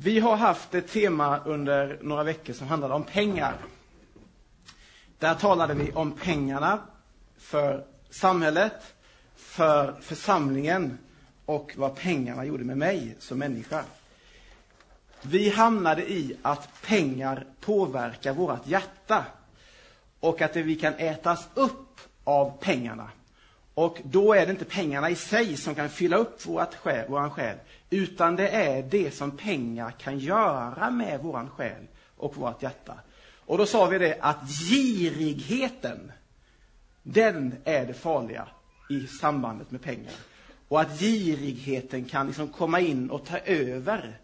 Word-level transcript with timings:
Vi 0.00 0.20
har 0.20 0.36
haft 0.36 0.74
ett 0.74 0.88
tema 0.88 1.40
under 1.44 1.98
några 2.02 2.22
veckor 2.22 2.52
som 2.52 2.66
handlade 2.66 2.94
om 2.94 3.04
pengar. 3.04 3.54
Där 5.18 5.34
talade 5.34 5.74
vi 5.74 5.92
om 5.92 6.12
pengarna 6.12 6.80
för 7.38 7.84
samhället, 8.10 8.94
för 9.36 10.00
församlingen 10.00 10.98
och 11.44 11.74
vad 11.76 11.96
pengarna 11.96 12.44
gjorde 12.44 12.64
med 12.64 12.78
mig 12.78 13.16
som 13.18 13.38
människa. 13.38 13.84
Vi 15.22 15.50
hamnade 15.50 16.12
i 16.12 16.36
att 16.42 16.82
pengar 16.82 17.46
påverkar 17.60 18.32
vårt 18.32 18.66
hjärta 18.66 19.24
och 20.20 20.42
att 20.42 20.56
vi 20.56 20.76
kan 20.76 20.94
ätas 20.94 21.48
upp 21.54 22.00
av 22.24 22.58
pengarna. 22.60 23.10
Och 23.78 24.00
då 24.04 24.34
är 24.34 24.46
det 24.46 24.52
inte 24.52 24.64
pengarna 24.64 25.10
i 25.10 25.14
sig 25.14 25.56
som 25.56 25.74
kan 25.74 25.88
fylla 25.88 26.16
upp 26.16 26.46
vårt 26.46 26.74
själ, 26.74 27.08
våran 27.08 27.30
själ, 27.30 27.58
utan 27.90 28.36
det 28.36 28.48
är 28.48 28.82
det 28.82 29.14
som 29.14 29.36
pengar 29.36 29.90
kan 29.90 30.18
göra 30.18 30.90
med 30.90 31.20
våran 31.20 31.50
själ 31.50 31.86
och 32.16 32.36
vårt 32.36 32.62
hjärta. 32.62 32.94
Och 33.36 33.58
då 33.58 33.66
sa 33.66 33.86
vi 33.86 33.98
det 33.98 34.18
att 34.20 34.50
girigheten, 34.50 36.12
den 37.02 37.54
är 37.64 37.86
det 37.86 37.94
farliga 37.94 38.48
i 38.90 39.06
sambandet 39.06 39.70
med 39.70 39.82
pengar. 39.82 40.12
Och 40.68 40.80
att 40.80 41.00
girigheten 41.00 42.04
kan 42.04 42.26
liksom 42.26 42.48
komma 42.48 42.80
in 42.80 43.10
och 43.10 43.26
ta 43.26 43.38
över. 43.38 44.18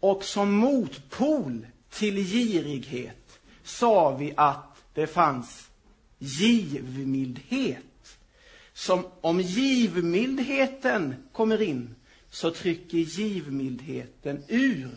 Och 0.00 0.24
som 0.24 0.52
motpol 0.52 1.66
till 1.90 2.16
girighet 2.16 3.38
sa 3.62 4.16
vi 4.16 4.32
att 4.36 4.84
det 4.94 5.06
fanns 5.06 5.68
givmildhet 6.18 7.87
som 8.78 9.06
om 9.20 9.40
givmildheten 9.40 11.14
kommer 11.32 11.62
in 11.62 11.94
så 12.30 12.50
trycker 12.50 12.98
givmildheten 12.98 14.44
ur 14.48 14.90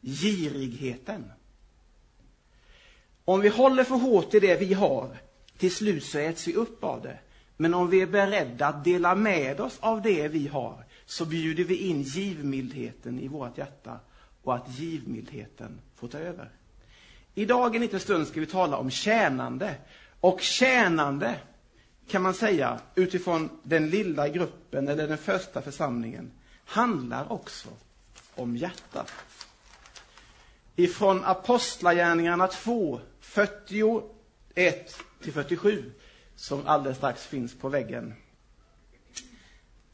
girigheten. 0.00 1.32
Om 3.24 3.40
vi 3.40 3.48
håller 3.48 3.84
för 3.84 3.94
hårt 3.94 4.34
i 4.34 4.40
det 4.40 4.56
vi 4.56 4.74
har, 4.74 5.16
till 5.58 5.74
slut 5.74 6.04
så 6.04 6.18
äts 6.18 6.48
vi 6.48 6.54
upp 6.54 6.84
av 6.84 7.02
det. 7.02 7.18
Men 7.56 7.74
om 7.74 7.90
vi 7.90 8.00
är 8.00 8.06
beredda 8.06 8.66
att 8.66 8.84
dela 8.84 9.14
med 9.14 9.60
oss 9.60 9.78
av 9.80 10.02
det 10.02 10.28
vi 10.28 10.46
har, 10.46 10.84
så 11.06 11.24
bjuder 11.24 11.64
vi 11.64 11.76
in 11.76 12.02
givmildheten 12.02 13.20
i 13.20 13.28
vårt 13.28 13.58
hjärta 13.58 14.00
och 14.42 14.54
att 14.54 14.78
givmildheten 14.78 15.80
får 15.96 16.08
ta 16.08 16.18
över. 16.18 16.50
I 17.34 17.44
dag, 17.44 17.74
en 17.74 17.82
liten 17.82 18.00
stund 18.00 18.26
ska 18.26 18.40
vi 18.40 18.46
tala 18.46 18.76
om 18.76 18.90
tjänande. 18.90 19.74
Och 20.20 20.40
tjänande, 20.40 21.34
kan 22.10 22.22
man 22.22 22.34
säga, 22.34 22.80
utifrån 22.94 23.50
den 23.62 23.90
lilla 23.90 24.28
gruppen 24.28 24.88
eller 24.88 25.08
den 25.08 25.18
första 25.18 25.62
församlingen, 25.62 26.30
handlar 26.64 27.32
också 27.32 27.68
om 28.34 28.56
hjärtat. 28.56 29.12
Ifrån 30.76 31.24
Apostlagärningarna 31.24 32.46
2, 32.46 33.00
41 33.20 34.96
till 35.22 35.32
47, 35.32 35.92
som 36.36 36.66
alldeles 36.66 36.96
strax 36.96 37.26
finns 37.26 37.58
på 37.58 37.68
väggen, 37.68 38.14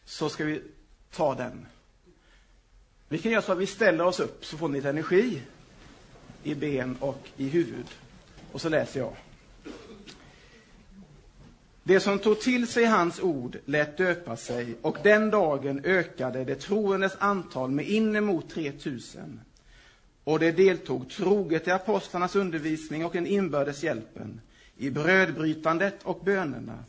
så 0.05 0.29
ska 0.29 0.45
vi 0.45 0.63
ta 1.11 1.35
den. 1.35 1.67
Vi 3.09 3.19
kan 3.19 3.33
göra 3.33 3.43
så 3.43 3.53
att 3.53 3.59
vi 3.59 3.67
ställer 3.67 4.05
oss 4.05 4.21
upp 4.21 4.45
så 4.45 4.59
får 4.59 4.69
ni 4.69 4.79
lite 4.79 4.91
energi 4.91 5.43
i 6.43 6.55
ben 6.55 6.97
och 7.01 7.29
i 7.37 7.49
huvud. 7.49 7.87
Och 8.53 8.61
så 8.61 8.69
läser 8.69 9.01
jag. 9.01 9.17
Det 11.89 12.01
som 12.01 12.19
tog 12.19 12.41
till 12.41 12.67
sig 12.67 12.85
hans 12.85 13.21
ord 13.21 13.59
lät 13.65 13.97
döpa 13.97 14.37
sig 14.37 14.77
och 14.83 14.97
den 15.03 15.31
dagen 15.31 15.81
ökade 15.85 16.45
det 16.45 16.55
troendes 16.55 17.17
antal 17.19 17.71
med 17.71 17.89
inemot 17.89 18.51
3000. 18.51 19.41
Och 20.25 20.39
det 20.39 20.53
deltog 20.53 21.11
troget 21.11 21.69
i 21.69 21.71
apostlarnas 21.71 22.37
undervisning 22.37 23.05
och 23.05 23.13
den 23.13 23.27
inbördes 23.27 23.83
hjälpen, 23.83 24.41
i 24.77 24.91
brödbrytandet 24.91 26.03
och 26.03 26.21
bönerna. 26.25 26.85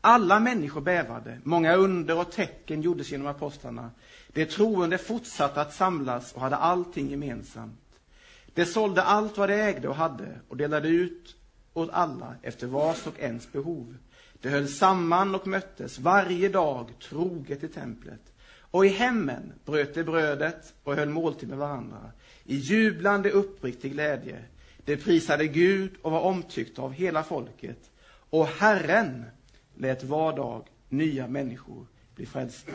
Alla 0.00 0.40
människor 0.40 0.80
bävade, 0.80 1.38
många 1.42 1.74
under 1.74 2.20
och 2.20 2.32
tecken 2.32 2.82
gjordes 2.82 3.10
genom 3.10 3.26
apostlarna. 3.26 3.90
De 4.32 4.46
troende 4.46 4.98
fortsatte 4.98 5.60
att 5.60 5.74
samlas 5.74 6.32
och 6.32 6.40
hade 6.40 6.56
allting 6.56 7.10
gemensamt. 7.10 7.80
De 8.54 8.64
sålde 8.64 9.02
allt 9.02 9.38
vad 9.38 9.48
de 9.48 9.54
ägde 9.54 9.88
och 9.88 9.96
hade 9.96 10.40
och 10.48 10.56
delade 10.56 10.88
ut 10.88 11.36
åt 11.72 11.90
alla 11.92 12.34
efter 12.42 12.66
vars 12.66 13.06
och 13.06 13.20
ens 13.20 13.52
behov. 13.52 13.96
De 14.42 14.48
höll 14.48 14.68
samman 14.68 15.34
och 15.34 15.46
möttes 15.46 15.98
varje 15.98 16.48
dag 16.48 16.92
troget 17.08 17.64
i 17.64 17.68
templet. 17.68 18.20
Och 18.54 18.86
i 18.86 18.88
hemmen 18.88 19.52
bröt 19.64 19.94
de 19.94 20.04
brödet 20.04 20.74
och 20.82 20.96
höll 20.96 21.08
måltid 21.08 21.48
med 21.48 21.58
varandra 21.58 22.10
i 22.44 22.56
jublande 22.56 23.30
uppriktig 23.30 23.92
glädje. 23.92 24.44
De 24.84 24.96
prisade 24.96 25.46
Gud 25.46 25.90
och 26.02 26.12
var 26.12 26.20
omtyckta 26.20 26.82
av 26.82 26.92
hela 26.92 27.22
folket. 27.22 27.90
Och 28.30 28.46
Herren 28.46 29.24
lät 29.74 30.04
var 30.04 30.36
dag 30.36 30.66
nya 30.88 31.26
människor 31.26 31.86
bli 32.14 32.26
frälsta 32.26 32.72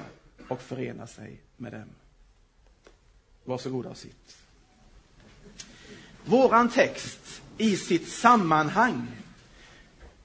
och 0.47 0.61
förena 0.61 1.07
sig 1.07 1.41
med 1.57 1.71
dem. 1.71 1.89
Varsågoda 3.45 3.89
och 3.89 3.97
sitt. 3.97 4.37
Våran 6.25 6.69
text 6.69 7.41
i 7.57 7.75
sitt 7.75 8.07
sammanhang 8.07 9.07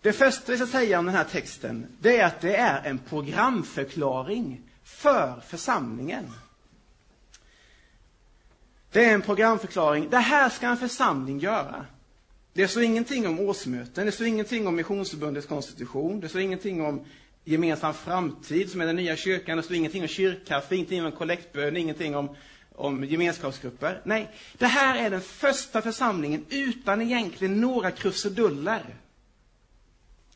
det 0.02 0.12
första 0.12 0.52
vi 0.52 0.58
ska 0.58 0.66
säga 0.66 0.98
om 0.98 1.06
den 1.06 1.14
här 1.14 1.24
texten, 1.24 1.86
det 2.00 2.18
är 2.18 2.26
att 2.26 2.40
det 2.40 2.56
är 2.56 2.82
en 2.84 2.98
programförklaring 2.98 4.60
för 4.84 5.40
församlingen. 5.46 6.30
Det 8.92 9.04
är 9.04 9.14
en 9.14 9.22
programförklaring. 9.22 10.10
Det 10.10 10.18
här 10.18 10.48
ska 10.48 10.66
en 10.66 10.76
församling 10.76 11.38
göra. 11.38 11.86
Det 12.52 12.68
står 12.68 12.82
ingenting 12.82 13.26
om 13.26 13.40
årsmöten, 13.40 14.06
det 14.06 14.12
står 14.12 14.26
ingenting 14.26 14.66
om 14.66 14.76
Missionsförbundets 14.76 15.46
konstitution, 15.46 16.20
det 16.20 16.28
står 16.28 16.40
ingenting 16.40 16.82
om 16.82 17.04
gemensam 17.44 17.94
framtid, 17.94 18.70
som 18.70 18.80
är 18.80 18.86
den 18.86 18.96
nya 18.96 19.16
kyrkan, 19.16 19.56
det 19.56 19.62
står 19.62 19.76
ingenting 19.76 20.02
om 20.02 20.08
kyrkkaffe, 20.08 20.74
ingenting 20.74 21.04
om 21.04 21.12
kollektbön, 21.12 21.76
ingenting 21.76 22.16
om, 22.16 22.36
om 22.74 23.04
gemenskapsgrupper. 23.04 24.00
Nej, 24.04 24.30
det 24.58 24.66
här 24.66 25.06
är 25.06 25.10
den 25.10 25.20
första 25.20 25.82
församlingen 25.82 26.44
utan 26.48 27.02
egentligen 27.02 27.60
några 27.60 27.90
krusiduller. 27.90 28.82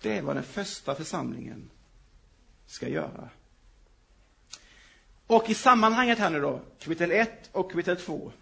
Det 0.06 0.18
är 0.18 0.22
vad 0.22 0.36
den 0.36 0.42
första 0.42 0.94
församlingen 0.94 1.70
ska 2.66 2.88
göra. 2.88 3.28
Och 5.26 5.50
i 5.50 5.54
sammanhanget 5.54 6.18
här 6.18 6.30
nu 6.30 6.40
då, 6.40 6.60
kapitel 6.78 7.10
1 7.10 7.50
och 7.52 7.70
kapitel 7.70 7.96
2, 7.96 8.32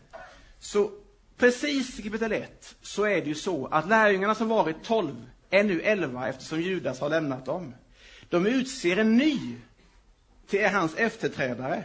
så 0.58 0.90
precis 1.36 1.98
i 1.98 2.02
kapitel 2.02 2.32
1 2.32 2.76
så 2.82 3.04
är 3.04 3.20
det 3.20 3.26
ju 3.26 3.34
så 3.34 3.66
att 3.66 3.88
lärjungarna 3.88 4.34
som 4.34 4.48
varit 4.48 4.82
12 4.82 5.30
är 5.50 5.64
nu 5.64 5.80
11 5.80 6.28
eftersom 6.28 6.60
Judas 6.60 7.00
har 7.00 7.08
lämnat 7.08 7.44
dem. 7.46 7.74
De 8.28 8.46
utser 8.46 8.96
en 8.96 9.16
ny 9.16 9.56
till 10.46 10.68
hans 10.68 10.94
efterträdare. 10.94 11.84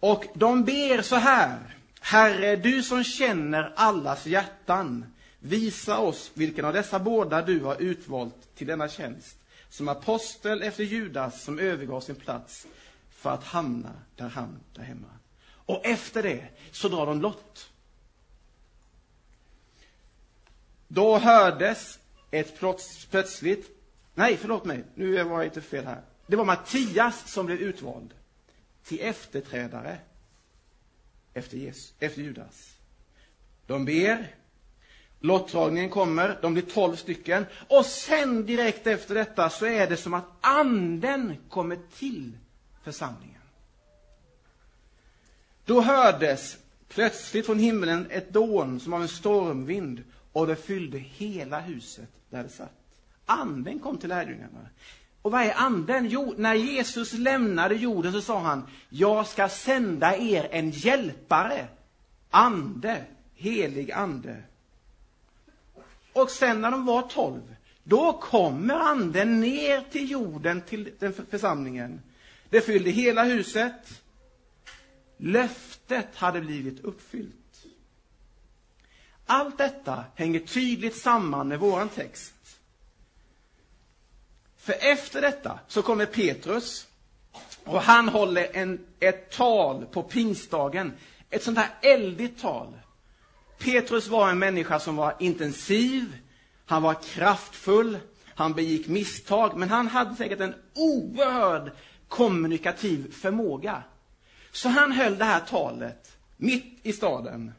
Och 0.00 0.24
de 0.34 0.64
ber 0.64 1.02
så 1.02 1.16
här. 1.16 1.78
Herre, 2.00 2.56
du 2.56 2.82
som 2.82 3.04
känner 3.04 3.72
allas 3.76 4.26
hjärtan, 4.26 5.06
Visa 5.44 5.98
oss 5.98 6.30
vilken 6.34 6.64
av 6.64 6.72
dessa 6.72 6.98
båda 6.98 7.42
du 7.42 7.60
har 7.60 7.82
utvalt 7.82 8.54
till 8.54 8.66
denna 8.66 8.88
tjänst, 8.88 9.38
som 9.68 9.88
apostel 9.88 10.62
efter 10.62 10.84
Judas 10.84 11.42
som 11.42 11.58
övergav 11.58 12.00
sin 12.00 12.14
plats 12.16 12.66
för 13.10 13.30
att 13.30 13.44
hamna 13.44 13.92
där 14.16 14.28
han 14.28 14.60
där 14.74 14.82
hemma. 14.82 15.08
Och 15.44 15.86
efter 15.86 16.22
det 16.22 16.48
så 16.70 16.88
drar 16.88 17.06
de 17.06 17.20
lott. 17.20 17.70
Då 20.88 21.18
hördes 21.18 21.98
ett 22.30 22.58
plötsligt, 23.10 23.70
nej 24.14 24.36
förlåt 24.36 24.64
mig, 24.64 24.84
nu 24.94 25.24
var 25.24 25.36
jag 25.36 25.44
inte 25.44 25.60
fel 25.60 25.84
här. 25.84 26.02
Det 26.26 26.36
var 26.36 26.44
Mattias 26.44 27.32
som 27.32 27.46
blev 27.46 27.58
utvald 27.58 28.14
till 28.84 29.00
efterträdare 29.00 29.98
efter, 31.34 31.56
Jesus, 31.56 31.94
efter 31.98 32.22
Judas. 32.22 32.76
De 33.66 33.84
ber, 33.84 34.34
Lottdragningen 35.24 35.90
kommer, 35.90 36.38
de 36.42 36.52
blir 36.52 36.62
tolv 36.62 36.96
stycken. 36.96 37.46
Och 37.68 37.86
sen 37.86 38.46
direkt 38.46 38.86
efter 38.86 39.14
detta 39.14 39.50
så 39.50 39.66
är 39.66 39.86
det 39.86 39.96
som 39.96 40.14
att 40.14 40.24
anden 40.40 41.36
kommer 41.48 41.78
till 41.98 42.32
församlingen. 42.84 43.40
Då 45.64 45.80
hördes 45.80 46.56
plötsligt 46.88 47.46
från 47.46 47.58
himlen 47.58 48.06
ett 48.10 48.32
dån 48.32 48.80
som 48.80 48.92
av 48.92 49.02
en 49.02 49.08
stormvind 49.08 50.02
och 50.32 50.46
det 50.46 50.56
fyllde 50.56 50.98
hela 50.98 51.60
huset 51.60 52.08
där 52.30 52.42
det 52.42 52.48
satt. 52.48 52.72
Anden 53.26 53.78
kom 53.78 53.98
till 53.98 54.08
lärjungarna. 54.08 54.68
Och 55.22 55.32
vad 55.32 55.42
är 55.42 55.54
anden? 55.56 56.08
Jo, 56.08 56.34
när 56.36 56.54
Jesus 56.54 57.12
lämnade 57.12 57.74
jorden 57.74 58.12
så 58.12 58.20
sa 58.20 58.38
han, 58.38 58.62
jag 58.88 59.26
ska 59.26 59.48
sända 59.48 60.16
er 60.16 60.48
en 60.50 60.70
hjälpare, 60.70 61.66
ande, 62.30 63.04
helig 63.34 63.92
ande. 63.92 64.36
Och 66.12 66.30
sen 66.30 66.60
när 66.60 66.70
de 66.70 66.86
var 66.86 67.02
tolv, 67.02 67.56
då 67.84 68.12
kommer 68.12 68.74
anden 68.74 69.40
ner 69.40 69.84
till 69.90 70.10
jorden, 70.10 70.60
till 70.60 70.92
den 70.98 71.12
församlingen. 71.30 72.02
Det 72.48 72.60
fyllde 72.60 72.90
hela 72.90 73.24
huset. 73.24 74.02
Löftet 75.16 76.16
hade 76.16 76.40
blivit 76.40 76.80
uppfyllt. 76.84 77.66
Allt 79.26 79.58
detta 79.58 80.04
hänger 80.14 80.40
tydligt 80.40 80.96
samman 80.96 81.48
med 81.48 81.58
våran 81.58 81.88
text. 81.88 82.34
För 84.56 84.74
efter 84.80 85.20
detta 85.20 85.58
så 85.68 85.82
kommer 85.82 86.06
Petrus 86.06 86.86
och 87.64 87.82
han 87.82 88.08
håller 88.08 88.48
en, 88.52 88.86
ett 89.00 89.30
tal 89.30 89.86
på 89.86 90.02
pingstdagen. 90.02 90.92
Ett 91.30 91.42
sånt 91.42 91.58
här 91.58 91.70
eldigt 91.82 92.40
tal. 92.40 92.78
Petrus 93.64 94.08
var 94.08 94.30
en 94.30 94.38
människa 94.38 94.80
som 94.80 94.96
var 94.96 95.14
intensiv, 95.18 96.16
han 96.66 96.82
var 96.82 96.94
kraftfull, 96.94 97.98
han 98.34 98.52
begick 98.52 98.88
misstag, 98.88 99.56
men 99.56 99.68
han 99.68 99.88
hade 99.88 100.16
säkert 100.16 100.40
en 100.40 100.54
oerhörd 100.74 101.70
kommunikativ 102.08 103.12
förmåga. 103.12 103.82
Så 104.52 104.68
han 104.68 104.92
höll 104.92 105.18
det 105.18 105.24
här 105.24 105.40
talet 105.40 106.16
mitt 106.36 106.80
i 106.82 106.92
staden. 106.92 107.52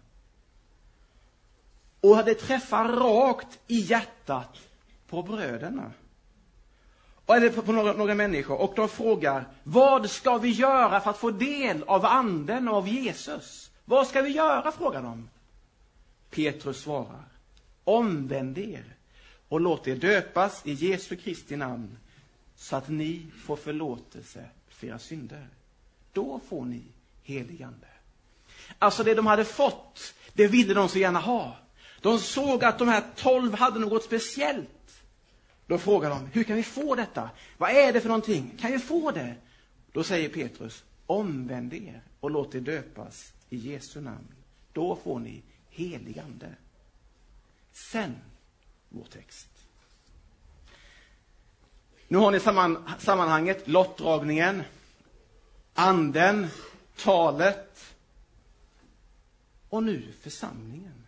Och 2.01 2.25
det 2.25 2.33
träffar 2.33 2.87
rakt 2.87 3.59
i 3.67 3.79
hjärtat 3.79 4.57
på 5.09 5.23
bröderna. 5.23 5.91
Eller 7.27 7.49
på, 7.49 7.61
på 7.61 7.71
några, 7.71 7.93
några 7.93 8.15
människor. 8.15 8.61
Och 8.61 8.73
de 8.75 8.89
frågar, 8.89 9.47
vad 9.63 10.09
ska 10.09 10.37
vi 10.37 10.49
göra 10.49 10.99
för 10.99 11.09
att 11.09 11.17
få 11.17 11.31
del 11.31 11.83
av 11.83 12.05
anden 12.05 12.67
och 12.67 12.77
av 12.77 12.87
Jesus? 12.87 13.71
Vad 13.85 14.07
ska 14.07 14.21
vi 14.21 14.29
göra, 14.29 14.71
frågar 14.71 15.01
de. 15.01 15.29
Petrus 16.33 16.81
svarar, 16.81 17.25
omvänd 17.83 18.57
er 18.57 18.95
och 19.47 19.61
låt 19.61 19.87
er 19.87 19.95
döpas 19.95 20.65
i 20.65 20.73
Jesu 20.73 21.15
Kristi 21.15 21.55
namn 21.55 21.97
så 22.55 22.75
att 22.75 22.89
ni 22.89 23.25
får 23.45 23.55
förlåtelse 23.55 24.45
för 24.67 24.87
era 24.87 24.99
synder. 24.99 25.47
Då 26.13 26.41
får 26.49 26.65
ni 26.65 26.81
heligande. 27.23 27.87
Alltså 28.79 29.03
det 29.03 29.13
de 29.13 29.27
hade 29.27 29.45
fått, 29.45 30.13
det 30.33 30.47
ville 30.47 30.73
de 30.73 30.89
så 30.89 30.99
gärna 30.99 31.19
ha. 31.19 31.57
De 32.01 32.19
såg 32.19 32.63
att 32.63 32.79
de 32.79 32.87
här 32.87 33.03
tolv 33.15 33.53
hade 33.53 33.79
något 33.79 34.03
speciellt. 34.03 35.03
Då 35.67 35.77
frågar 35.77 36.09
de, 36.09 36.29
hur 36.33 36.43
kan 36.43 36.55
vi 36.55 36.63
få 36.63 36.95
detta? 36.95 37.29
Vad 37.57 37.69
är 37.69 37.93
det 37.93 38.01
för 38.01 38.09
någonting? 38.09 38.51
Kan 38.59 38.71
vi 38.71 38.79
få 38.79 39.11
det? 39.11 39.35
Då 39.91 40.03
säger 40.03 40.29
Petrus, 40.29 40.83
omvänd 41.05 41.73
er 41.73 42.01
och 42.19 42.31
låt 42.31 42.55
er 42.55 42.59
döpas 42.59 43.33
i 43.49 43.57
Jesu 43.57 44.01
namn. 44.01 44.27
Då 44.73 44.95
får 44.95 45.19
ni 45.19 45.41
helig 45.73 46.19
Ande. 46.19 46.55
Sen, 47.71 48.15
vår 48.89 49.05
text. 49.05 49.47
Nu 52.07 52.17
har 52.17 52.31
ni 52.31 52.39
samman, 52.39 52.89
sammanhanget, 52.99 53.67
lottdragningen, 53.67 54.63
anden, 55.73 56.47
talet 56.97 57.95
och 59.69 59.83
nu 59.83 60.13
församlingen. 60.21 61.05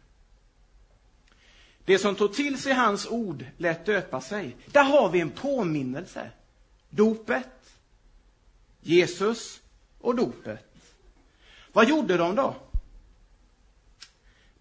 Det 1.85 2.00
som 2.00 2.15
tog 2.15 2.33
till 2.33 2.61
sig 2.61 2.73
hans 2.73 3.07
ord 3.07 3.45
lät 3.57 3.85
döpa 3.85 4.21
sig. 4.21 4.56
Där 4.65 4.83
har 4.83 5.09
vi 5.09 5.19
en 5.19 5.31
påminnelse. 5.31 6.31
Dopet, 6.89 7.77
Jesus 8.81 9.61
och 10.00 10.15
dopet. 10.15 10.71
Vad 11.73 11.89
gjorde 11.89 12.18
de 12.18 12.35
då? 12.35 12.56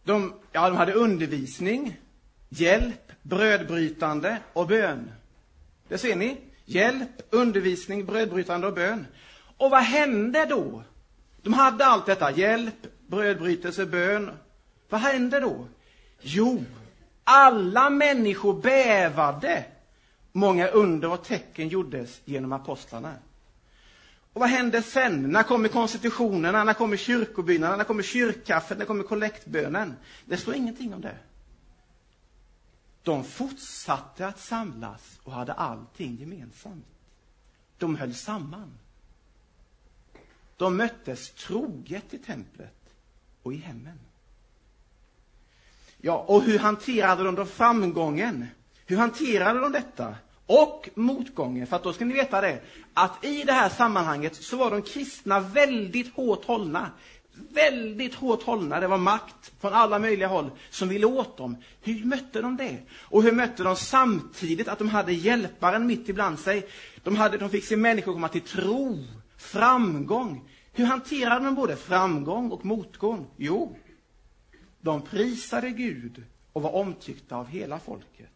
De, 0.05 0.35
ja, 0.53 0.69
de 0.69 0.77
hade 0.77 0.93
undervisning, 0.93 1.97
hjälp, 2.49 3.13
brödbrytande 3.23 4.39
och 4.53 4.67
bön. 4.67 5.13
Det 5.89 5.99
ser 5.99 6.17
ni. 6.17 6.37
Hjälp, 6.65 7.11
undervisning, 7.31 8.07
brödbrytande 8.07 8.67
och 8.67 8.75
bön. 8.75 9.07
Och 9.57 9.71
vad 9.71 9.83
hände 9.83 10.47
då? 10.47 10.83
De 11.43 11.53
hade 11.53 11.87
allt 11.87 12.07
detta, 12.07 12.31
hjälp, 12.31 12.87
brödbrytelse, 13.07 13.87
bön. 13.87 14.31
Vad 14.89 15.01
hände 15.01 15.41
då? 15.41 15.67
Jo, 16.21 16.65
alla 17.25 17.91
människor 17.91 18.63
bävade. 18.63 19.65
Många 20.33 20.69
under 20.69 21.13
och 21.13 21.25
tecken 21.25 21.69
gjordes 21.69 22.21
genom 22.25 22.53
apostlarna. 22.53 23.15
Och 24.35 24.41
vad 24.41 24.49
hände 24.49 24.83
sen? 24.83 25.23
När 25.23 25.43
kommer 25.43 25.69
konstitutionerna? 25.69 26.65
När 26.65 26.75
kommer 26.75 26.97
kyrkobyggnaderna? 26.97 27.77
När 27.77 27.85
kommer 27.85 28.03
kyrkkaffet? 28.03 28.79
När 28.79 28.85
kommer 28.85 29.05
kollektbönen? 29.05 29.97
Det 30.25 30.37
står 30.37 30.55
ingenting 30.55 30.95
om 30.95 31.01
det. 31.01 31.17
De 33.03 33.25
fortsatte 33.25 34.27
att 34.27 34.41
samlas 34.41 35.21
och 35.23 35.33
hade 35.33 35.53
allting 35.53 36.17
gemensamt. 36.17 36.87
De 37.79 37.97
höll 37.97 38.15
samman. 38.15 38.79
De 40.57 40.77
möttes 40.77 41.31
troget 41.31 42.15
i 42.15 42.19
templet 42.19 42.95
och 43.43 43.53
i 43.53 43.57
hemmen. 43.57 43.99
Ja, 46.01 46.25
och 46.29 46.43
hur 46.43 46.59
hanterade 46.59 47.25
de 47.25 47.35
då 47.35 47.47
framgången? 47.47 48.47
Hur 48.87 48.97
hanterade 48.97 49.61
de 49.61 49.73
detta? 49.73 50.17
Och 50.47 50.89
motgången, 50.95 51.67
för 51.67 51.77
att 51.77 51.83
då 51.83 51.93
ska 51.93 52.05
ni 52.05 52.15
veta 52.15 52.41
det, 52.41 52.61
att 52.95 53.25
i 53.25 53.43
det 53.43 53.53
här 53.53 53.69
sammanhanget 53.69 54.35
så 54.37 54.57
var 54.57 54.71
de 54.71 54.83
kristna 54.83 55.41
väldigt 55.41 56.15
hårt 56.15 56.45
hållna. 56.45 56.91
Väldigt 57.51 58.15
hårt 58.15 58.43
hållna. 58.43 58.81
Det 58.81 58.87
var 58.87 58.99
makt 58.99 59.53
från 59.61 59.73
alla 59.73 59.99
möjliga 59.99 60.29
håll 60.29 60.51
som 60.71 60.89
ville 60.89 61.07
åt 61.07 61.37
dem. 61.37 61.57
Hur 61.83 62.05
mötte 62.05 62.43
de 62.43 62.57
det? 62.57 62.79
Och 62.93 63.23
hur 63.23 63.33
mötte 63.33 63.63
de 63.63 63.77
samtidigt 63.77 64.69
att 64.69 64.79
de 64.79 64.89
hade 64.89 65.13
hjälparen 65.13 65.87
mitt 65.87 66.09
ibland 66.09 66.39
sig? 66.39 66.67
De, 67.03 67.17
hade, 67.17 67.39
de 67.39 67.51
fick 67.51 67.65
se 67.65 67.77
människor 67.77 68.13
komma 68.13 68.29
till 68.29 68.41
tro, 68.41 69.05
framgång. 69.37 70.51
Hur 70.73 70.85
hanterade 70.85 71.45
de 71.45 71.55
både 71.55 71.77
framgång 71.77 72.51
och 72.51 72.65
motgång? 72.65 73.27
Jo, 73.37 73.77
de 74.81 75.03
prisade 75.03 75.71
Gud 75.71 76.23
och 76.53 76.63
var 76.63 76.75
omtyckta 76.75 77.37
av 77.37 77.47
hela 77.47 77.79
folket. 77.79 78.34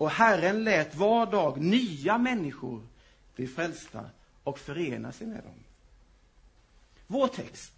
Och 0.00 0.10
Herren 0.10 0.64
lät 0.64 0.94
var 0.94 1.26
dag 1.26 1.60
nya 1.60 2.18
människor 2.18 2.82
bli 3.34 3.46
frälsta 3.46 4.10
och 4.44 4.58
förena 4.58 5.12
sig 5.12 5.26
med 5.26 5.42
dem. 5.42 5.64
Vår 7.06 7.28
text 7.28 7.72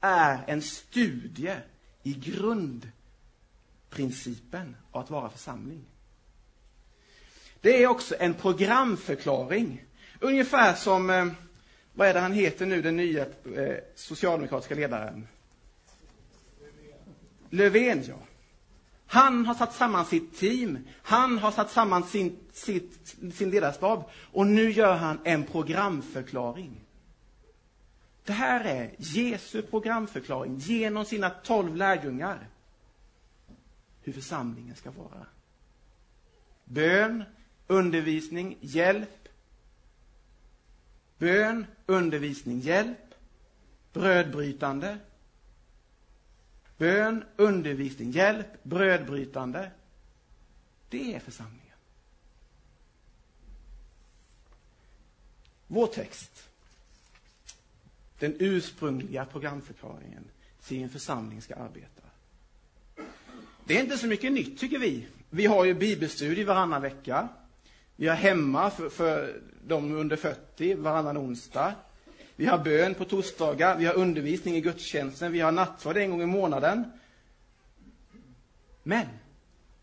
är 0.00 0.44
en 0.46 0.62
studie 0.62 1.56
i 2.02 2.12
grundprincipen 2.12 4.76
av 4.90 5.02
att 5.02 5.10
vara 5.10 5.30
församling. 5.30 5.84
Det 7.60 7.82
är 7.82 7.86
också 7.86 8.14
en 8.18 8.34
programförklaring. 8.34 9.84
Ungefär 10.20 10.74
som, 10.74 11.10
eh, 11.10 11.26
vad 11.94 12.08
är 12.08 12.14
det 12.14 12.20
han 12.20 12.32
heter 12.32 12.66
nu, 12.66 12.82
den 12.82 12.96
nya 12.96 13.26
eh, 13.56 13.76
socialdemokratiska 13.94 14.74
ledaren? 14.74 15.28
Löfven, 17.50 18.04
ja. 18.08 18.18
Han 19.12 19.46
har 19.46 19.54
satt 19.54 19.74
samman 19.74 20.06
sitt 20.06 20.38
team, 20.38 20.78
han 21.02 21.38
har 21.38 21.50
satt 21.50 21.70
samman 21.70 22.04
sin, 22.04 22.38
sitt, 22.52 23.16
sin 23.34 23.50
ledarstab 23.50 24.04
och 24.32 24.46
nu 24.46 24.70
gör 24.70 24.96
han 24.96 25.18
en 25.24 25.44
programförklaring. 25.44 26.80
Det 28.24 28.32
här 28.32 28.64
är 28.64 28.94
Jesu 28.98 29.62
programförklaring 29.62 30.58
genom 30.58 31.04
sina 31.04 31.30
tolv 31.30 31.76
lärjungar. 31.76 32.46
Hur 34.02 34.12
församlingen 34.12 34.76
ska 34.76 34.90
vara. 34.90 35.26
Bön, 36.64 37.24
undervisning, 37.66 38.56
hjälp. 38.60 39.28
Bön, 41.18 41.66
undervisning, 41.86 42.60
hjälp. 42.60 43.14
Brödbrytande, 43.92 44.98
Bön, 46.82 47.24
undervisning, 47.36 48.10
hjälp, 48.10 48.46
brödbrytande. 48.62 49.70
Det 50.88 51.14
är 51.14 51.20
församlingen. 51.20 51.76
Vår 55.66 55.86
text, 55.86 56.48
den 58.18 58.36
ursprungliga 58.38 59.24
programförklaringen 59.24 60.24
till 60.64 60.76
hur 60.76 60.84
en 60.84 60.90
församling 60.90 61.42
ska 61.42 61.54
arbeta. 61.54 62.02
Det 63.64 63.76
är 63.76 63.82
inte 63.82 63.98
så 63.98 64.06
mycket 64.06 64.32
nytt, 64.32 64.58
tycker 64.58 64.78
vi. 64.78 65.06
Vi 65.30 65.46
har 65.46 65.64
ju 65.64 65.74
bibelstudie 65.74 66.44
varannan 66.44 66.82
vecka. 66.82 67.28
Vi 67.96 68.08
har 68.08 68.16
hemma 68.16 68.70
för, 68.70 68.88
för 68.88 69.40
de 69.66 69.92
under 69.92 70.16
40 70.16 70.74
varannan 70.74 71.18
onsdag. 71.18 71.74
Vi 72.36 72.46
har 72.46 72.58
bön 72.58 72.94
på 72.94 73.04
torsdagar, 73.04 73.76
vi 73.76 73.84
har 73.84 73.94
undervisning 73.94 74.56
i 74.56 74.60
gudstjänsten, 74.60 75.32
vi 75.32 75.40
har 75.40 75.52
nattvard 75.52 75.96
en 75.96 76.10
gång 76.10 76.22
i 76.22 76.26
månaden. 76.26 76.92
Men 78.82 79.06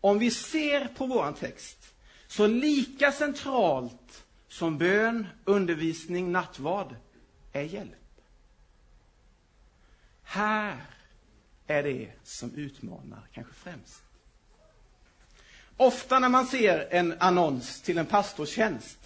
om 0.00 0.18
vi 0.18 0.30
ser 0.30 0.88
på 0.96 1.06
vår 1.06 1.32
text, 1.32 1.94
så 2.26 2.46
lika 2.46 3.12
centralt 3.12 4.24
som 4.48 4.78
bön, 4.78 5.26
undervisning, 5.44 6.32
nattvard 6.32 6.96
är 7.52 7.62
hjälp. 7.62 7.94
Här 10.22 10.76
är 11.66 11.82
det 11.82 12.08
som 12.22 12.54
utmanar 12.54 13.28
kanske 13.32 13.54
främst. 13.54 14.02
Ofta 15.76 16.18
när 16.18 16.28
man 16.28 16.46
ser 16.46 16.88
en 16.90 17.14
annons 17.18 17.82
till 17.82 17.98
en 17.98 18.06
pastortjänst, 18.06 18.98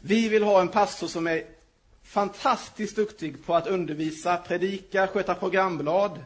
vi 0.00 0.28
vill 0.28 0.42
ha 0.42 0.60
en 0.60 0.68
pastor 0.68 1.08
som 1.08 1.26
är 1.26 1.55
fantastiskt 2.16 2.96
duktig 2.96 3.46
på 3.46 3.54
att 3.54 3.66
undervisa, 3.66 4.36
predika, 4.36 5.06
sköta 5.06 5.34
programblad 5.34 6.24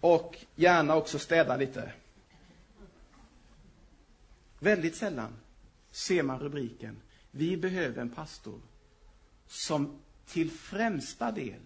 och 0.00 0.36
gärna 0.54 0.96
också 0.96 1.18
städa 1.18 1.56
lite. 1.56 1.92
Väldigt 4.58 4.96
sällan 4.96 5.36
ser 5.90 6.22
man 6.22 6.40
rubriken 6.40 6.96
Vi 7.30 7.56
behöver 7.56 8.02
en 8.02 8.10
pastor 8.10 8.60
som 9.46 9.98
till 10.26 10.50
främsta 10.50 11.30
del 11.30 11.60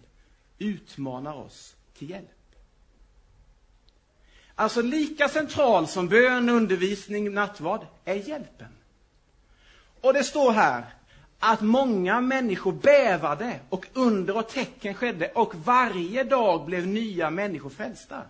utmanar 0.57 1.33
oss 1.33 1.75
till 1.97 2.09
hjälp. 2.09 2.55
Alltså 4.55 4.81
lika 4.81 5.29
central 5.29 5.87
som 5.87 6.07
bön, 6.07 6.49
undervisning, 6.49 7.33
nattvard 7.33 7.87
är 8.05 8.15
hjälpen. 8.15 8.73
Och 10.01 10.13
det 10.13 10.23
står 10.23 10.51
här 10.51 10.85
att 11.45 11.61
många 11.61 12.21
människor 12.21 12.71
bävade 12.71 13.59
och 13.69 13.85
under 13.93 14.37
och 14.37 14.49
tecken 14.49 14.93
skedde 14.93 15.31
och 15.35 15.55
varje 15.55 16.23
dag 16.23 16.65
blev 16.65 16.87
nya 16.87 17.29
människor 17.29 17.69
frälsta. 17.69 18.21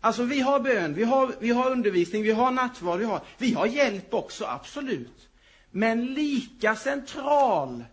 Alltså 0.00 0.22
vi 0.22 0.40
har 0.40 0.60
bön, 0.60 0.94
vi 0.94 1.04
har, 1.04 1.32
vi 1.40 1.50
har 1.50 1.70
undervisning, 1.70 2.22
vi 2.22 2.30
har 2.30 2.50
nattvard, 2.50 2.98
vi 2.98 3.04
har, 3.04 3.20
vi 3.38 3.52
har 3.52 3.66
hjälp 3.66 4.14
också, 4.14 4.44
absolut. 4.44 5.28
Men 5.70 6.06
lika 6.06 6.76
central 6.76 7.84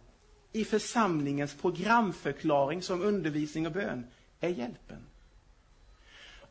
i 0.52 0.66
församlingens 0.66 1.54
programförklaring 1.54 2.82
som 2.82 3.02
undervisning 3.02 3.66
och 3.66 3.74
bön 3.74 4.08
är 4.40 4.50
hjälpen. 4.50 5.06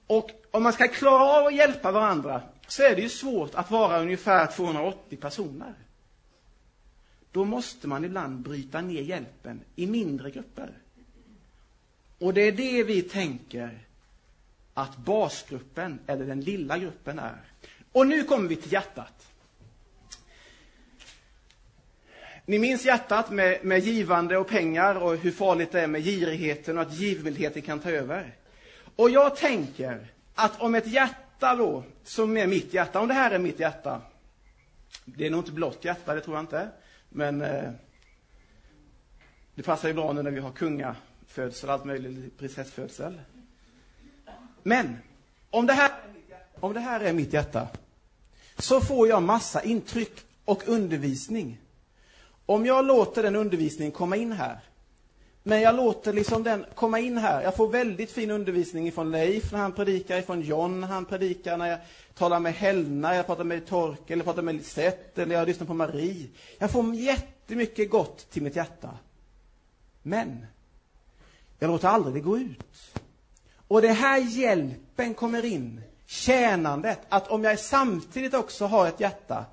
Och 0.07 0.31
om 0.51 0.63
man 0.63 0.73
ska 0.73 0.89
klara 0.89 1.25
av 1.25 1.47
att 1.47 1.55
hjälpa 1.55 1.93
varandra 1.93 2.43
så 2.67 2.83
är 2.83 2.97
det 2.97 3.03
ju 3.03 3.09
svårt 3.09 3.55
att 3.55 3.71
vara 3.71 4.01
ungefär 4.01 4.47
280 4.47 5.17
personer. 5.21 5.75
Då 7.35 7.45
måste 7.45 7.89
man 7.89 8.05
ibland 8.05 8.39
bryta 8.39 8.81
ner 8.81 9.03
hjälpen 9.03 9.61
i 9.77 9.87
mindre 9.87 10.31
grupper. 10.31 10.71
Och 12.19 12.35
det 12.35 12.41
är 12.41 12.53
det 12.53 12.83
vi 12.83 13.03
tänker 13.03 13.79
att 14.75 14.97
basgruppen, 14.97 15.99
eller 16.07 16.27
den 16.27 16.41
lilla 16.41 16.79
gruppen, 16.79 17.19
är. 17.19 17.41
Och 17.93 18.07
nu 18.07 18.25
kommer 18.25 18.49
vi 18.49 18.57
till 18.57 18.73
hjärtat. 18.73 19.29
Ni 22.47 22.59
minns 22.59 22.85
hjärtat 22.85 23.31
med, 23.31 23.65
med 23.65 23.79
givande 23.79 24.39
och 24.39 24.49
pengar 24.49 24.95
och 24.95 25.17
hur 25.17 25.31
farligt 25.31 25.73
det 25.73 25.81
är 25.81 25.87
med 25.87 26.05
girigheten 26.05 26.79
och 26.79 26.83
att 26.83 26.95
givmildheten 26.95 27.63
kan 27.63 27.81
ta 27.81 27.91
över. 27.91 28.37
Och 28.97 29.11
jag 29.11 29.37
tänker 29.37 30.07
att 30.35 30.61
om 30.61 30.75
ett 30.75 30.87
hjärta 30.87 31.57
då, 31.57 31.85
som 32.05 32.37
är 32.37 32.47
mitt 32.47 32.75
hjärta, 32.75 33.01
om 33.01 33.09
det 33.09 33.15
här 33.15 33.31
är 33.31 33.39
mitt 33.39 33.61
hjärta, 33.61 34.03
det 35.05 35.27
är 35.27 35.31
nog 35.31 35.41
inte 35.41 35.53
blått 35.53 35.85
hjärta, 35.85 36.15
det 36.15 36.21
tror 36.21 36.37
jag 36.37 36.43
inte, 36.43 36.69
men 37.17 37.43
eh, 37.43 37.71
det 39.55 39.63
passar 39.63 39.89
ju 39.89 39.95
bra 39.95 40.13
nu 40.13 40.23
när 40.23 40.31
vi 40.31 40.41
har 40.41 40.53
kungafödsel 40.53 41.69
och 41.69 41.75
allt 41.75 41.85
möjligt, 41.85 42.39
prinsessfödsel. 42.39 43.21
Men 44.63 44.97
om 45.51 45.67
det, 45.67 45.73
här, 45.73 45.93
om 46.61 46.73
det 46.73 46.81
här 46.81 47.01
är 47.01 47.13
mitt 47.13 47.33
hjärta, 47.33 47.69
så 48.59 48.81
får 48.81 49.09
jag 49.09 49.23
massa 49.23 49.63
intryck 49.63 50.25
och 50.45 50.69
undervisning. 50.69 51.61
Om 52.47 52.67
jag 52.67 52.87
låter 52.87 53.23
den 53.23 53.37
undervisningen 53.37 53.93
komma 53.93 54.17
in 54.17 54.33
här, 54.33 54.61
men 55.47 55.61
jag 55.61 55.77
låter 55.77 56.13
liksom 56.13 56.43
den 56.43 56.65
komma 56.75 56.99
in 56.99 57.19
här. 57.19 57.43
Jag 57.43 57.57
får 57.57 57.69
väldigt 57.69 58.11
fin 58.11 58.31
undervisning 58.31 58.89
ifrån 58.89 59.11
Leif 59.11 59.53
när 59.53 59.59
han 59.59 59.73
predikar, 59.73 60.19
ifrån 60.19 60.41
John 60.41 60.81
när 60.81 60.89
han 60.89 61.05
predikar, 61.05 61.57
när 61.57 61.67
jag 61.67 61.79
talar 62.15 62.41
med 62.41 62.55
Helna, 62.55 63.17
jag 63.17 63.27
pratar 63.27 63.45
med 63.45 63.67
Torkel, 63.67 64.13
eller 64.13 64.25
pratar 64.25 64.43
med 64.43 64.55
Lisette, 64.55 65.23
eller 65.23 65.35
jag 65.35 65.49
lyssnar 65.49 65.67
på 65.67 65.75
Marie. 65.75 66.27
Jag 66.59 66.71
får 66.71 66.95
jättemycket 66.95 67.91
gott 67.91 68.31
till 68.31 68.43
mitt 68.43 68.57
hjärta. 68.57 68.91
Men 70.03 70.47
jag 71.59 71.69
låter 71.69 71.89
aldrig 71.89 72.15
det 72.15 72.21
gå 72.21 72.39
ut. 72.39 73.01
Och 73.69 73.83
det 73.83 73.93
här 73.93 74.19
hjälpen 74.19 75.15
kommer 75.15 75.45
in, 75.45 75.81
tjänandet, 76.07 77.01
att 77.09 77.29
om 77.29 77.45
jag 77.45 77.59
samtidigt 77.59 78.35
också 78.35 78.67
har 78.67 78.87
ett 78.87 79.01
hjärta 79.01 79.45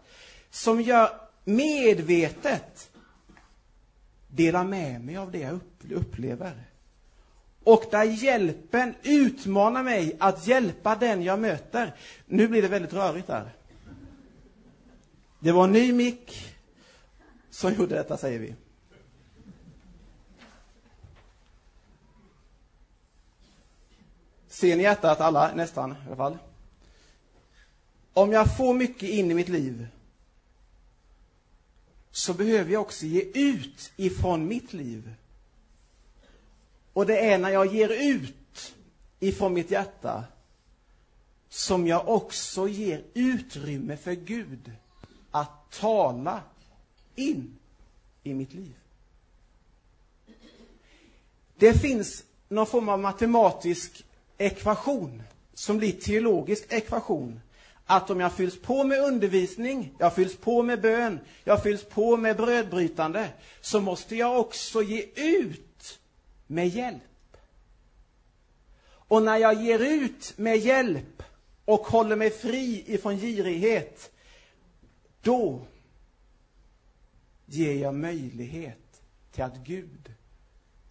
som 0.49 0.81
gör 0.81 1.09
medvetet 1.43 2.90
delar 4.31 4.63
med 4.63 5.01
mig 5.01 5.17
av 5.17 5.31
det 5.31 5.39
jag 5.39 5.59
upplever. 5.91 6.63
Och 7.63 7.83
där 7.91 8.03
hjälpen 8.03 8.95
utmanar 9.03 9.83
mig 9.83 10.17
att 10.19 10.47
hjälpa 10.47 10.95
den 10.95 11.23
jag 11.23 11.39
möter. 11.39 11.95
Nu 12.25 12.47
blir 12.47 12.61
det 12.61 12.67
väldigt 12.67 12.93
rörigt 12.93 13.27
där. 13.27 13.53
Det 15.39 15.51
var 15.51 15.63
en 15.63 15.71
ny 15.71 15.93
mick 15.93 16.55
som 17.49 17.73
gjorde 17.73 17.95
detta, 17.95 18.17
säger 18.17 18.39
vi. 18.39 18.55
Ser 24.47 24.77
ni 24.77 24.83
hjärtat 24.83 25.21
alla? 25.21 25.51
Nästan 25.55 25.91
i 25.91 25.95
alla 26.07 26.15
fall. 26.15 26.37
Om 28.13 28.31
jag 28.31 28.57
får 28.57 28.73
mycket 28.73 29.09
in 29.09 29.31
i 29.31 29.33
mitt 29.33 29.49
liv 29.49 29.87
så 32.11 32.33
behöver 32.33 32.71
jag 32.71 32.81
också 32.81 33.05
ge 33.05 33.21
ut 33.21 33.91
ifrån 33.95 34.47
mitt 34.47 34.73
liv. 34.73 35.13
Och 36.93 37.05
det 37.05 37.19
är 37.19 37.37
när 37.37 37.49
jag 37.49 37.73
ger 37.73 37.89
ut 37.89 38.75
ifrån 39.19 39.53
mitt 39.53 39.71
hjärta 39.71 40.23
som 41.49 41.87
jag 41.87 42.09
också 42.09 42.67
ger 42.67 43.03
utrymme 43.13 43.97
för 43.97 44.13
Gud 44.13 44.71
att 45.31 45.71
tala 45.71 46.41
in 47.15 47.57
i 48.23 48.33
mitt 48.33 48.53
liv. 48.53 48.73
Det 51.55 51.73
finns 51.73 52.23
någon 52.49 52.67
form 52.67 52.89
av 52.89 52.99
matematisk 52.99 54.05
ekvation 54.37 55.23
som 55.53 55.77
blir 55.77 55.91
teologisk 55.91 56.73
ekvation 56.73 57.39
att 57.91 58.09
om 58.09 58.19
jag 58.19 58.33
fylls 58.33 58.61
på 58.61 58.83
med 58.83 58.99
undervisning, 58.99 59.95
jag 59.97 60.15
fylls 60.15 60.37
på 60.37 60.63
med 60.63 60.81
bön, 60.81 61.19
jag 61.43 61.63
fylls 61.63 61.83
på 61.83 62.17
med 62.17 62.37
brödbrytande, 62.37 63.29
så 63.61 63.79
måste 63.81 64.15
jag 64.15 64.39
också 64.39 64.83
ge 64.83 65.01
ut 65.15 65.99
med 66.47 66.67
hjälp. 66.67 67.37
Och 68.83 69.23
när 69.23 69.37
jag 69.37 69.63
ger 69.63 69.79
ut 69.79 70.33
med 70.37 70.57
hjälp 70.57 71.23
och 71.65 71.79
håller 71.79 72.15
mig 72.15 72.29
fri 72.29 72.83
ifrån 72.87 73.17
girighet, 73.17 74.11
då 75.21 75.61
ger 77.45 77.73
jag 77.73 77.95
möjlighet 77.95 79.01
till 79.31 79.43
att 79.43 79.57
Gud 79.57 80.13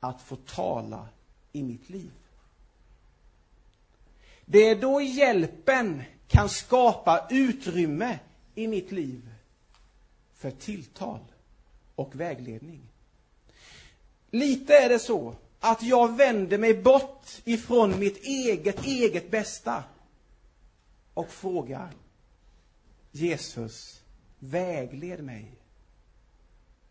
att 0.01 0.23
få 0.23 0.37
tala 0.37 1.09
i 1.53 1.63
mitt 1.63 1.91
liv. 1.91 2.13
Det 4.45 4.69
är 4.69 4.77
då 4.77 5.01
hjälpen 5.01 6.03
kan 6.31 6.49
skapa 6.49 7.27
utrymme 7.31 8.19
i 8.55 8.69
mitt 8.69 8.93
liv 8.93 9.31
för 10.35 10.51
tilltal 10.51 11.21
och 11.95 12.15
vägledning. 12.15 12.81
Lite 14.31 14.75
är 14.75 14.89
det 14.89 14.99
så 14.99 15.35
att 15.61 15.83
jag 15.83 16.17
vänder 16.17 16.59
mig 16.59 16.83
bort 16.83 17.27
ifrån 17.45 17.99
mitt 17.99 18.25
eget, 18.25 18.85
eget 18.85 19.31
bästa 19.31 19.85
och 21.15 21.31
frågar 21.31 21.91
Jesus, 23.11 24.03
vägled 24.39 25.25
mig, 25.25 25.55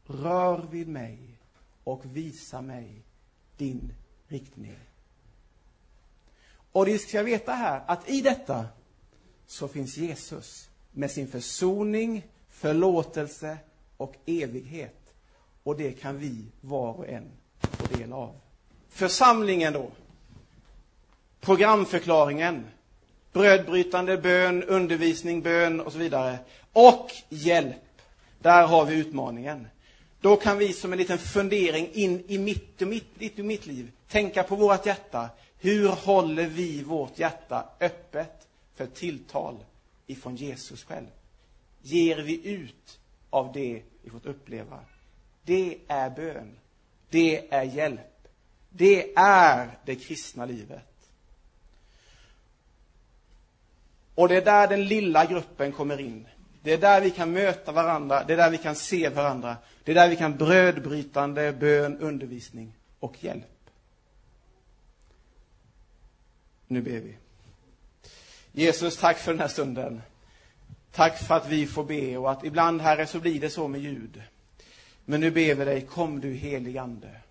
rör 0.06 0.68
vid 0.72 0.88
mig 0.88 1.18
och 1.84 2.02
visa 2.06 2.62
mig 2.62 3.02
din 3.58 3.94
riktning. 4.28 4.76
Och 6.72 6.86
det 6.86 7.00
ska 7.00 7.18
jag 7.18 7.24
veta 7.24 7.52
här, 7.52 7.84
att 7.88 8.10
i 8.10 8.22
detta 8.22 8.68
så 9.50 9.68
finns 9.68 9.98
Jesus 9.98 10.70
med 10.92 11.12
sin 11.12 11.28
försoning, 11.28 12.24
förlåtelse 12.50 13.58
och 13.98 14.16
evighet. 14.26 15.14
Och 15.64 15.78
det 15.78 15.92
kan 15.92 16.18
vi 16.18 16.46
var 16.62 16.94
och 16.94 17.08
en 17.08 17.32
få 17.62 17.98
del 17.98 18.14
av. 18.14 18.36
Församlingen 18.90 19.74
då. 19.74 19.92
Programförklaringen. 21.42 22.66
Brödbrytande 23.34 24.18
bön, 24.18 24.64
undervisning, 24.64 25.42
bön 25.42 25.80
och 25.80 25.92
så 25.92 25.98
vidare. 25.98 26.40
Och 26.74 27.12
hjälp. 27.30 28.02
Där 28.40 28.68
har 28.68 28.86
vi 28.86 28.96
utmaningen. 28.96 29.68
Då 30.22 30.36
kan 30.36 30.58
vi 30.58 30.74
som 30.74 30.92
en 30.92 31.00
liten 31.00 31.18
fundering 31.18 31.90
in 31.94 32.24
i 32.28 32.38
mitt 32.38 32.82
och 32.82 32.88
mitt, 32.88 33.22
i 33.22 33.44
mitt 33.44 33.66
liv 33.66 33.92
tänka 34.08 34.44
på 34.44 34.56
vårt 34.56 34.86
hjärta. 34.86 35.30
Hur 35.60 35.88
håller 35.88 36.46
vi 36.46 36.84
vårt 36.84 37.20
hjärta 37.20 37.66
öppet 37.80 38.49
för 38.80 38.88
tilltal 38.88 39.64
ifrån 40.08 40.36
Jesus 40.36 40.84
själv? 40.84 41.08
Ger 41.82 42.18
vi 42.18 42.50
ut 42.50 43.00
av 43.30 43.52
det 43.54 43.84
vi 44.04 44.10
fått 44.10 44.26
uppleva? 44.26 44.80
Det 45.44 45.78
är 45.88 46.10
bön. 46.10 46.58
Det 47.10 47.54
är 47.54 47.64
hjälp. 47.64 48.28
Det 48.70 49.14
är 49.16 49.78
det 49.86 49.96
kristna 49.96 50.46
livet. 50.46 51.12
Och 54.16 54.28
det 54.28 54.36
är 54.36 54.46
där 54.46 54.68
den 54.68 54.86
lilla 54.86 55.26
gruppen 55.26 55.72
kommer 55.72 56.00
in. 56.00 56.28
Det 56.64 56.74
är 56.74 56.78
där 56.78 57.02
vi 57.02 57.12
kan 57.12 57.32
möta 57.32 57.72
varandra, 57.72 58.24
det 58.24 58.34
är 58.34 58.38
där 58.38 58.52
vi 58.52 58.58
kan 58.58 58.76
se 58.76 59.10
varandra. 59.10 59.58
Det 59.84 59.92
är 59.92 59.96
där 59.96 60.10
vi 60.10 60.16
kan 60.16 60.38
brödbrytande, 60.38 61.54
bön, 61.54 61.98
undervisning 61.98 62.74
och 63.00 63.24
hjälp. 63.24 63.70
Nu 66.68 66.82
ber 66.82 67.00
vi. 67.00 67.18
Jesus, 68.60 68.98
tack 68.98 69.18
för 69.18 69.32
den 69.32 69.42
här 69.42 69.48
stunden. 69.48 70.02
Tack 70.92 71.18
för 71.18 71.36
att 71.36 71.48
vi 71.48 71.68
får 71.68 71.84
be 71.84 72.18
och 72.18 72.32
att 72.32 72.44
ibland, 72.44 72.82
Herre, 72.82 73.08
så 73.08 73.20
blir 73.20 73.42
det 73.42 73.50
så 73.50 73.68
med 73.68 73.82
ljud. 73.82 74.24
Men 75.06 75.22
nu 75.22 75.32
ber 75.32 75.56
vi 75.56 75.66
dig, 75.66 75.82
kom 75.82 76.20
du 76.20 76.34
heligande. 76.34 77.22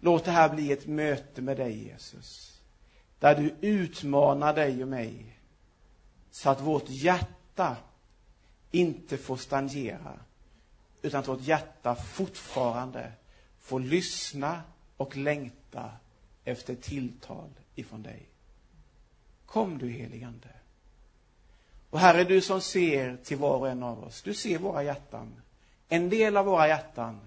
Låt 0.00 0.24
det 0.24 0.30
här 0.30 0.48
bli 0.48 0.72
ett 0.72 0.86
möte 0.86 1.42
med 1.42 1.56
dig, 1.56 1.88
Jesus. 1.88 2.60
Där 3.18 3.34
du 3.34 3.68
utmanar 3.68 4.54
dig 4.54 4.82
och 4.82 4.88
mig. 4.88 5.38
Så 6.30 6.50
att 6.50 6.60
vårt 6.60 6.90
hjärta 6.90 7.76
inte 8.70 9.16
får 9.16 9.36
stagnera. 9.36 10.20
Utan 11.02 11.20
att 11.20 11.28
vårt 11.28 11.42
hjärta 11.42 11.94
fortfarande 11.94 13.12
får 13.60 13.80
lyssna 13.80 14.62
och 14.96 15.16
längta 15.16 15.90
efter 16.44 16.74
tilltal 16.74 17.50
ifrån 17.74 18.02
dig. 18.02 18.28
Kom 19.46 19.78
du 19.78 19.88
heligande. 19.88 20.48
Och 21.90 21.98
Herre, 21.98 22.24
du 22.24 22.40
som 22.40 22.60
ser 22.60 23.16
till 23.16 23.36
var 23.36 23.58
och 23.58 23.68
en 23.68 23.82
av 23.82 24.04
oss, 24.04 24.22
du 24.22 24.34
ser 24.34 24.58
våra 24.58 24.82
hjärtan. 24.82 25.42
En 25.88 26.08
del 26.08 26.36
av 26.36 26.46
våra 26.46 26.68
hjärtan 26.68 27.20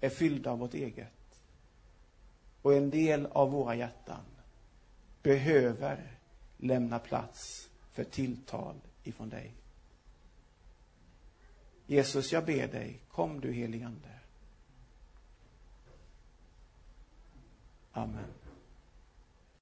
är 0.00 0.08
fyllda 0.08 0.50
av 0.50 0.58
vårt 0.58 0.74
eget. 0.74 1.12
Och 2.62 2.74
en 2.74 2.90
del 2.90 3.26
av 3.26 3.50
våra 3.50 3.74
hjärtan 3.74 4.24
behöver 5.22 6.18
lämna 6.56 6.98
plats 6.98 7.68
för 7.92 8.04
tilltal 8.04 8.74
ifrån 9.02 9.28
dig. 9.28 9.54
Jesus, 11.86 12.32
jag 12.32 12.44
ber 12.44 12.68
dig, 12.68 13.00
kom 13.10 13.40
du 13.40 13.52
heligande. 13.52 14.08
Amen. 17.92 18.45